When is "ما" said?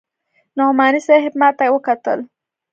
1.39-1.49